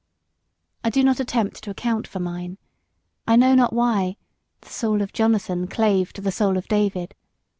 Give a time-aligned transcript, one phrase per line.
[0.83, 2.57] I do not attempt to account for mine:
[3.27, 4.17] I know not why
[4.61, 7.13] "the soul of Jonathan clave to the soul of David."